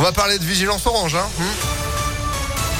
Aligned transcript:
On 0.00 0.02
va 0.02 0.12
parler 0.12 0.38
de 0.38 0.44
vigilance 0.46 0.86
orange. 0.86 1.14
Hein. 1.14 1.28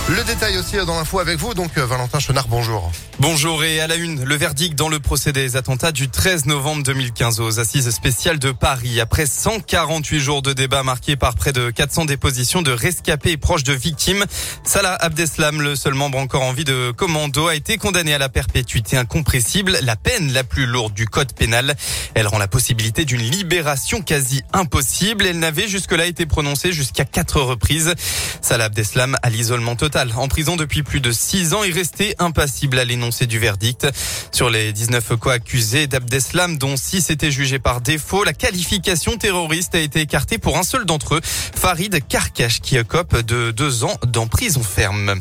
Le 0.08 0.24
détail 0.24 0.56
aussi 0.58 0.76
dans 0.86 0.96
l'info 0.96 1.20
avec 1.20 1.38
vous, 1.38 1.54
donc 1.54 1.76
euh, 1.78 1.86
Valentin 1.86 2.18
Chenard, 2.18 2.48
bonjour. 2.48 2.90
Bonjour 3.20 3.62
et 3.64 3.80
à 3.80 3.86
la 3.86 3.96
une, 3.96 4.24
le 4.24 4.34
verdict 4.34 4.74
dans 4.74 4.88
le 4.88 4.98
procès 4.98 5.32
des 5.32 5.56
attentats 5.56 5.92
du 5.92 6.08
13 6.08 6.46
novembre 6.46 6.82
2015 6.82 7.40
aux 7.40 7.60
assises 7.60 7.90
spéciales 7.90 8.38
de 8.38 8.50
Paris. 8.50 9.00
Après 9.00 9.26
148 9.26 10.18
jours 10.20 10.42
de 10.42 10.52
débat 10.52 10.82
marqués 10.82 11.16
par 11.16 11.34
près 11.34 11.52
de 11.52 11.70
400 11.70 12.06
dépositions 12.06 12.62
de 12.62 12.72
rescapés 12.72 13.32
et 13.32 13.36
proches 13.36 13.62
de 13.62 13.72
victimes, 13.72 14.24
Salah 14.64 14.94
Abdeslam, 14.94 15.60
le 15.60 15.76
seul 15.76 15.94
membre 15.94 16.18
encore 16.18 16.42
en 16.42 16.52
vie 16.52 16.64
de 16.64 16.92
commando, 16.96 17.48
a 17.48 17.54
été 17.54 17.76
condamné 17.76 18.14
à 18.14 18.18
la 18.18 18.28
perpétuité 18.28 18.96
incompressible, 18.96 19.78
la 19.82 19.96
peine 19.96 20.32
la 20.32 20.44
plus 20.44 20.66
lourde 20.66 20.94
du 20.94 21.06
code 21.06 21.32
pénal. 21.34 21.74
Elle 22.14 22.26
rend 22.26 22.38
la 22.38 22.48
possibilité 22.48 23.04
d'une 23.04 23.22
libération 23.22 24.00
quasi 24.00 24.42
impossible. 24.52 25.26
Elle 25.26 25.38
n'avait 25.38 25.68
jusque-là 25.68 26.06
été 26.06 26.26
prononcée 26.26 26.72
jusqu'à 26.72 27.04
quatre 27.04 27.40
reprises. 27.40 27.94
Salah 28.40 28.64
Abdeslam 28.64 29.16
à 29.22 29.30
l'isolement 29.30 29.76
total, 29.76 29.89
en 30.16 30.28
prison 30.28 30.56
depuis 30.56 30.82
plus 30.82 31.00
de 31.00 31.10
six 31.10 31.54
ans, 31.54 31.64
est 31.64 31.72
resté 31.72 32.14
impassible 32.18 32.78
à 32.78 32.84
l'énoncé 32.84 33.26
du 33.26 33.38
verdict. 33.38 33.86
Sur 34.30 34.50
les 34.50 34.72
19 34.72 35.16
co-accusés 35.18 35.86
d'Abdeslam, 35.86 36.58
dont 36.58 36.76
6 36.76 37.10
étaient 37.10 37.30
jugés 37.30 37.58
par 37.58 37.80
défaut, 37.80 38.24
la 38.24 38.32
qualification 38.32 39.16
terroriste 39.16 39.74
a 39.74 39.80
été 39.80 40.00
écartée 40.00 40.38
pour 40.38 40.58
un 40.58 40.62
seul 40.62 40.84
d'entre 40.84 41.16
eux, 41.16 41.20
Farid 41.24 42.06
Karkash, 42.06 42.60
qui 42.60 42.76
cope 42.84 43.20
de 43.20 43.50
deux 43.50 43.84
ans 43.84 43.96
d'emprisonnement 44.06 44.60
ferme. 44.62 45.20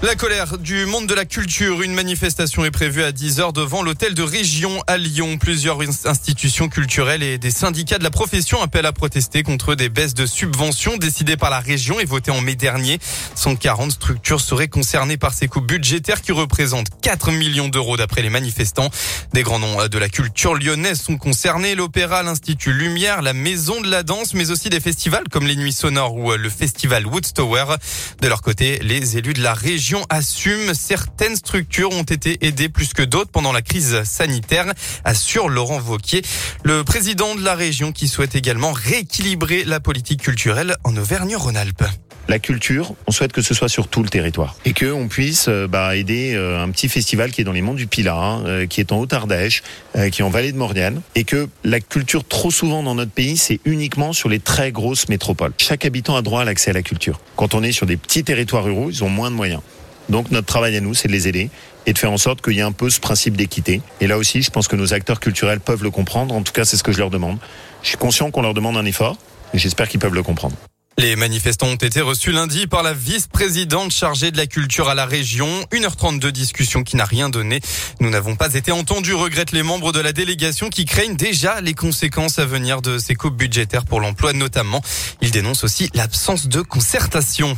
La 0.00 0.14
colère 0.14 0.58
du 0.58 0.86
monde 0.86 1.08
de 1.08 1.14
la 1.14 1.24
culture. 1.24 1.82
Une 1.82 1.92
manifestation 1.92 2.64
est 2.64 2.70
prévue 2.70 3.02
à 3.02 3.10
10h 3.10 3.52
devant 3.52 3.82
l'hôtel 3.82 4.14
de 4.14 4.22
région 4.22 4.80
à 4.86 4.96
Lyon. 4.96 5.38
Plusieurs 5.38 5.80
institutions 6.06 6.68
culturelles 6.68 7.24
et 7.24 7.36
des 7.36 7.50
syndicats 7.50 7.98
de 7.98 8.04
la 8.04 8.10
profession 8.12 8.62
appellent 8.62 8.86
à 8.86 8.92
protester 8.92 9.42
contre 9.42 9.74
des 9.74 9.88
baisses 9.88 10.14
de 10.14 10.24
subventions 10.24 10.98
décidées 10.98 11.36
par 11.36 11.50
la 11.50 11.58
région 11.58 11.98
et 11.98 12.04
votées 12.04 12.30
en 12.30 12.40
mai 12.40 12.54
dernier. 12.54 13.00
140 13.34 13.90
structures 13.90 14.40
seraient 14.40 14.68
concernées 14.68 15.16
par 15.16 15.34
ces 15.34 15.48
coupes 15.48 15.66
budgétaires 15.66 16.22
qui 16.22 16.30
représentent 16.30 16.90
4 17.02 17.32
millions 17.32 17.68
d'euros 17.68 17.96
d'après 17.96 18.22
les 18.22 18.30
manifestants. 18.30 18.90
Des 19.32 19.42
grands 19.42 19.58
noms 19.58 19.88
de 19.88 19.98
la 19.98 20.08
culture 20.08 20.54
lyonnaise 20.54 21.00
sont 21.00 21.16
concernés. 21.16 21.74
L'Opéra, 21.74 22.22
l'Institut 22.22 22.72
Lumière, 22.72 23.20
la 23.20 23.32
Maison 23.32 23.80
de 23.80 23.90
la 23.90 24.04
Danse, 24.04 24.32
mais 24.34 24.52
aussi 24.52 24.70
des 24.70 24.80
festivals 24.80 25.24
comme 25.28 25.48
les 25.48 25.56
Nuits 25.56 25.72
Sonores 25.72 26.14
ou 26.14 26.30
le 26.34 26.50
Festival 26.50 27.04
Woodstower. 27.04 27.64
De 28.22 28.28
leur 28.28 28.42
côté, 28.42 28.78
les 28.80 29.18
élus 29.18 29.34
de 29.34 29.42
la 29.42 29.54
région 29.54 29.87
assume 30.10 30.74
certaines 30.74 31.36
structures 31.36 31.92
ont 31.92 32.02
été 32.02 32.46
aidées 32.46 32.68
plus 32.68 32.92
que 32.92 33.02
d'autres 33.02 33.30
pendant 33.30 33.52
la 33.52 33.62
crise 33.62 34.02
sanitaire, 34.04 34.72
assure 35.04 35.48
Laurent 35.48 35.78
Vauquier, 35.78 36.22
le 36.64 36.84
président 36.84 37.34
de 37.34 37.42
la 37.42 37.54
région 37.54 37.92
qui 37.92 38.08
souhaite 38.08 38.34
également 38.34 38.72
rééquilibrer 38.72 39.64
la 39.64 39.80
politique 39.80 40.22
culturelle 40.22 40.76
en 40.84 40.96
Auvergne-Rhône-Alpes 40.96 41.84
la 42.28 42.38
culture, 42.38 42.92
on 43.06 43.10
souhaite 43.10 43.32
que 43.32 43.40
ce 43.40 43.54
soit 43.54 43.70
sur 43.70 43.88
tout 43.88 44.02
le 44.02 44.08
territoire 44.10 44.54
et 44.66 44.74
que 44.74 44.92
on 44.92 45.08
puisse 45.08 45.46
euh, 45.48 45.66
bah, 45.66 45.96
aider 45.96 46.34
euh, 46.34 46.62
un 46.62 46.68
petit 46.70 46.88
festival 46.88 47.30
qui 47.30 47.40
est 47.40 47.44
dans 47.44 47.52
les 47.52 47.62
monts 47.62 47.74
du 47.74 47.86
Pilat, 47.86 48.40
euh, 48.44 48.66
qui 48.66 48.80
est 48.80 48.92
en 48.92 48.98
Haute-Ardèche, 48.98 49.62
qui 50.12 50.20
est 50.20 50.24
en 50.24 50.28
vallée 50.28 50.52
de 50.52 50.58
Mordiane, 50.58 51.00
et 51.14 51.24
que 51.24 51.48
la 51.64 51.80
culture 51.80 52.24
trop 52.28 52.50
souvent 52.50 52.82
dans 52.82 52.94
notre 52.94 53.10
pays, 53.10 53.36
c'est 53.36 53.60
uniquement 53.64 54.12
sur 54.12 54.28
les 54.28 54.38
très 54.38 54.70
grosses 54.70 55.08
métropoles. 55.08 55.52
Chaque 55.56 55.84
habitant 55.86 56.16
a 56.16 56.22
droit 56.22 56.42
à 56.42 56.44
l'accès 56.44 56.70
à 56.70 56.74
la 56.74 56.82
culture. 56.82 57.18
Quand 57.34 57.54
on 57.54 57.62
est 57.62 57.72
sur 57.72 57.86
des 57.86 57.96
petits 57.96 58.22
territoires 58.22 58.64
ruraux, 58.64 58.90
ils 58.90 59.02
ont 59.02 59.08
moins 59.08 59.30
de 59.30 59.36
moyens. 59.36 59.62
Donc 60.08 60.30
notre 60.30 60.46
travail 60.46 60.76
à 60.76 60.80
nous, 60.80 60.94
c'est 60.94 61.08
de 61.08 61.12
les 61.12 61.28
aider 61.28 61.50
et 61.86 61.92
de 61.92 61.98
faire 61.98 62.12
en 62.12 62.18
sorte 62.18 62.42
qu'il 62.42 62.54
y 62.54 62.58
ait 62.58 62.62
un 62.62 62.72
peu 62.72 62.90
ce 62.90 63.00
principe 63.00 63.36
d'équité. 63.36 63.80
Et 64.00 64.06
là 64.06 64.18
aussi, 64.18 64.42
je 64.42 64.50
pense 64.50 64.68
que 64.68 64.76
nos 64.76 64.92
acteurs 64.92 65.20
culturels 65.20 65.60
peuvent 65.60 65.82
le 65.82 65.90
comprendre. 65.90 66.34
En 66.34 66.42
tout 66.42 66.52
cas, 66.52 66.64
c'est 66.64 66.76
ce 66.76 66.82
que 66.82 66.92
je 66.92 66.98
leur 66.98 67.10
demande. 67.10 67.38
Je 67.82 67.88
suis 67.88 67.96
conscient 67.96 68.30
qu'on 68.30 68.42
leur 68.42 68.54
demande 68.54 68.76
un 68.76 68.84
effort, 68.84 69.16
et 69.54 69.58
j'espère 69.58 69.88
qu'ils 69.88 70.00
peuvent 70.00 70.14
le 70.14 70.22
comprendre. 70.22 70.56
Les 70.98 71.14
manifestants 71.14 71.68
ont 71.68 71.76
été 71.76 72.00
reçus 72.00 72.32
lundi 72.32 72.66
par 72.66 72.82
la 72.82 72.92
vice-présidente 72.92 73.92
chargée 73.92 74.32
de 74.32 74.36
la 74.36 74.48
culture 74.48 74.88
à 74.88 74.96
la 74.96 75.06
région. 75.06 75.46
1h30 75.70 76.18
de 76.18 76.28
discussion 76.28 76.82
qui 76.82 76.96
n'a 76.96 77.04
rien 77.04 77.28
donné. 77.28 77.60
Nous 78.00 78.10
n'avons 78.10 78.34
pas 78.34 78.52
été 78.54 78.72
entendus, 78.72 79.14
regrettent 79.14 79.52
les 79.52 79.62
membres 79.62 79.92
de 79.92 80.00
la 80.00 80.12
délégation 80.12 80.70
qui 80.70 80.86
craignent 80.86 81.14
déjà 81.14 81.60
les 81.60 81.74
conséquences 81.74 82.40
à 82.40 82.46
venir 82.46 82.82
de 82.82 82.98
ces 82.98 83.14
coupes 83.14 83.36
budgétaires 83.36 83.84
pour 83.84 84.00
l'emploi 84.00 84.32
notamment. 84.32 84.82
Ils 85.20 85.30
dénoncent 85.30 85.62
aussi 85.62 85.88
l'absence 85.94 86.48
de 86.48 86.62
concertation. 86.62 87.56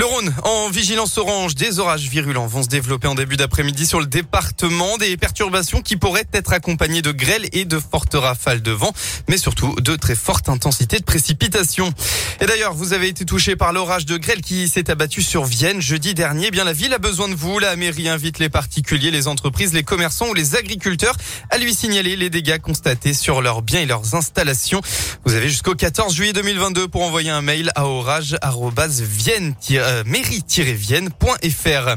Le 0.00 0.06
Rhône 0.06 0.34
en 0.44 0.70
vigilance 0.70 1.18
orange, 1.18 1.54
des 1.56 1.78
orages 1.78 2.08
virulents 2.08 2.46
vont 2.46 2.62
se 2.62 2.68
développer 2.68 3.06
en 3.06 3.14
début 3.14 3.36
d'après-midi 3.36 3.84
sur 3.84 4.00
le 4.00 4.06
département, 4.06 4.96
des 4.96 5.18
perturbations 5.18 5.82
qui 5.82 5.98
pourraient 5.98 6.24
être 6.32 6.54
accompagnées 6.54 7.02
de 7.02 7.12
grêle 7.12 7.46
et 7.52 7.66
de 7.66 7.78
fortes 7.78 8.14
rafales 8.14 8.62
de 8.62 8.70
vent, 8.70 8.94
mais 9.28 9.36
surtout 9.36 9.74
de 9.78 9.96
très 9.96 10.14
fortes 10.14 10.48
intensités 10.48 11.00
de 11.00 11.04
précipitations. 11.04 11.92
Et 12.40 12.46
d'ailleurs, 12.46 12.72
vous 12.72 12.94
avez 12.94 13.08
été 13.08 13.26
touché 13.26 13.56
par 13.56 13.74
l'orage 13.74 14.06
de 14.06 14.16
grêle 14.16 14.40
qui 14.40 14.70
s'est 14.70 14.90
abattu 14.90 15.20
sur 15.20 15.44
Vienne 15.44 15.82
jeudi 15.82 16.14
dernier. 16.14 16.46
Eh 16.46 16.50
bien, 16.50 16.64
la 16.64 16.72
ville 16.72 16.94
a 16.94 16.98
besoin 16.98 17.28
de 17.28 17.34
vous. 17.34 17.58
La 17.58 17.76
mairie 17.76 18.08
invite 18.08 18.38
les 18.38 18.48
particuliers, 18.48 19.10
les 19.10 19.28
entreprises, 19.28 19.74
les 19.74 19.82
commerçants 19.82 20.30
ou 20.30 20.34
les 20.34 20.56
agriculteurs 20.56 21.16
à 21.50 21.58
lui 21.58 21.74
signaler 21.74 22.16
les 22.16 22.30
dégâts 22.30 22.58
constatés 22.58 23.12
sur 23.12 23.42
leurs 23.42 23.60
biens 23.60 23.80
et 23.80 23.86
leurs 23.86 24.14
installations. 24.14 24.80
Vous 25.26 25.34
avez 25.34 25.50
jusqu'au 25.50 25.74
14 25.74 26.14
juillet 26.14 26.32
2022 26.32 26.88
pour 26.88 27.02
envoyer 27.02 27.28
un 27.28 27.42
mail 27.42 27.70
à 27.74 27.86
orage-vienne 27.86 29.54
mairie-vienne.fr. 30.04 31.96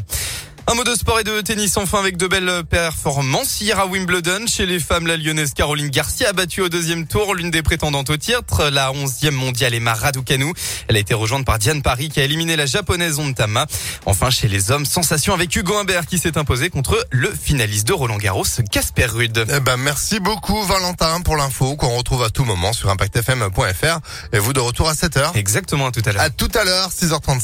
Un 0.66 0.76
mot 0.76 0.84
de 0.86 0.96
sport 0.96 1.20
et 1.20 1.24
de 1.26 1.42
tennis 1.42 1.76
enfin 1.76 2.00
avec 2.00 2.16
de 2.16 2.26
belles 2.26 2.64
performances. 2.70 3.60
Hier 3.60 3.78
à 3.78 3.86
Wimbledon, 3.86 4.48
chez 4.48 4.66
les 4.66 4.80
femmes, 4.80 5.08
la 5.08 5.18
lyonnaise 5.18 5.54
Caroline 5.54 5.90
Garcia 5.90 6.30
a 6.30 6.34
battu 6.34 6.62
au 6.62 6.70
deuxième 6.70 7.06
tour 7.06 7.36
l'une 7.36 7.52
des 7.52 7.62
prétendantes 7.62 8.10
au 8.10 8.16
titre, 8.16 8.70
la 8.70 8.92
11e 8.92 9.32
mondiale 9.32 9.74
Emma 9.74 9.94
Raducanu. 9.94 10.54
Elle 10.88 10.96
a 10.96 11.00
été 11.00 11.14
rejointe 11.14 11.46
par 11.46 11.60
Diane 11.60 11.82
Paris 11.82 12.08
qui 12.08 12.22
a 12.22 12.24
éliminé 12.24 12.56
la 12.56 12.66
japonaise 12.66 13.20
Ontama. 13.20 13.68
Enfin, 14.06 14.30
chez 14.30 14.48
les 14.48 14.72
hommes, 14.72 14.86
sensation 14.86 15.34
avec 15.34 15.54
Hugo 15.54 15.78
Humbert 15.78 16.06
qui 16.06 16.18
s'est 16.18 16.38
imposé 16.38 16.70
contre 16.70 17.06
le 17.12 17.30
finaliste 17.30 17.88
de 17.88 17.94
Roland 17.94 18.18
Garros, 18.18 18.46
Casper 18.72 19.08
Ruud. 19.08 19.46
Eh 19.50 19.60
ben, 19.60 19.76
merci 19.76 20.22
beaucoup 20.22 20.64
Valentin 20.64 21.20
pour 21.22 21.36
l'info 21.36 21.76
qu'on 21.76 21.98
retrouve 21.98 22.24
à 22.24 22.30
tout 22.30 22.46
moment 22.46 22.72
sur 22.72 22.90
impactfm.fr 22.90 24.00
et 24.32 24.40
vous 24.40 24.54
de 24.54 24.62
retour 24.62 24.88
à 24.88 24.94
7h. 24.94 25.36
Exactement, 25.36 25.88
à 25.88 25.92
tout 25.92 26.04
à 26.06 26.14
l'heure. 26.14 26.22
À 26.22 26.30
tout 26.30 26.52
à 26.56 26.64
l'heure, 26.64 26.90
6h35. 26.90 27.42